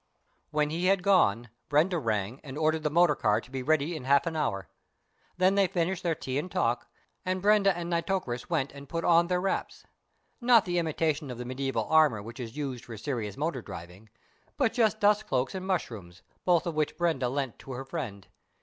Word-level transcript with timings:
When 0.49 0.71
he 0.71 0.87
had 0.87 1.03
gone, 1.03 1.49
Brenda 1.69 1.99
rang 1.99 2.39
and 2.43 2.57
ordered 2.57 2.81
the 2.81 2.89
motor 2.89 3.13
car 3.13 3.39
to 3.39 3.51
be 3.51 3.61
ready 3.61 3.95
in 3.95 4.05
half 4.05 4.25
an 4.25 4.35
hour. 4.35 4.67
Then 5.37 5.53
they 5.53 5.67
finished 5.67 6.01
their 6.01 6.15
tea 6.15 6.39
and 6.39 6.49
talk, 6.49 6.87
and 7.23 7.39
Brenda 7.39 7.77
and 7.77 7.87
Nitocris 7.87 8.49
went 8.49 8.71
and 8.71 8.89
put 8.89 9.05
on 9.05 9.27
their 9.27 9.39
wraps 9.39 9.83
not 10.41 10.65
the 10.65 10.79
imitation 10.79 11.29
of 11.29 11.37
the 11.37 11.43
mediæval 11.45 11.85
armour 11.87 12.23
which 12.23 12.39
is 12.39 12.57
used 12.57 12.83
for 12.85 12.97
serious 12.97 13.37
motor 13.37 13.61
driving, 13.61 14.09
but 14.57 14.73
just 14.73 14.99
dust 14.99 15.27
cloaks 15.27 15.53
and 15.53 15.67
mushrooms, 15.67 16.23
both 16.45 16.65
of 16.65 16.73
which 16.73 16.97
Brenda 16.97 17.29
lent 17.29 17.59
to 17.59 17.73
her 17.73 17.85
friend. 17.85 18.27